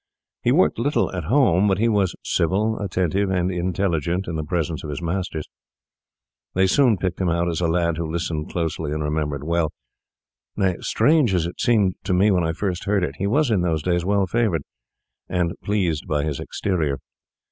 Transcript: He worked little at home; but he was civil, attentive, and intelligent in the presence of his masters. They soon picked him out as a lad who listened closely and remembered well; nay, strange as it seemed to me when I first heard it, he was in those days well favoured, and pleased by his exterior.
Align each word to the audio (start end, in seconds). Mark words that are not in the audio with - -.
He 0.41 0.51
worked 0.51 0.79
little 0.79 1.15
at 1.15 1.25
home; 1.25 1.67
but 1.67 1.77
he 1.77 1.87
was 1.87 2.15
civil, 2.23 2.79
attentive, 2.81 3.29
and 3.29 3.51
intelligent 3.51 4.27
in 4.27 4.35
the 4.35 4.43
presence 4.43 4.83
of 4.83 4.89
his 4.89 4.99
masters. 4.99 5.47
They 6.55 6.65
soon 6.65 6.97
picked 6.97 7.21
him 7.21 7.29
out 7.29 7.47
as 7.47 7.61
a 7.61 7.67
lad 7.67 7.97
who 7.97 8.11
listened 8.11 8.49
closely 8.49 8.93
and 8.93 9.03
remembered 9.03 9.43
well; 9.43 9.69
nay, 10.57 10.77
strange 10.79 11.35
as 11.35 11.45
it 11.45 11.61
seemed 11.61 11.97
to 12.05 12.15
me 12.15 12.31
when 12.31 12.43
I 12.43 12.53
first 12.53 12.85
heard 12.85 13.03
it, 13.03 13.17
he 13.19 13.27
was 13.27 13.51
in 13.51 13.61
those 13.61 13.83
days 13.83 14.03
well 14.03 14.25
favoured, 14.25 14.63
and 15.29 15.51
pleased 15.63 16.07
by 16.07 16.23
his 16.23 16.39
exterior. 16.39 16.97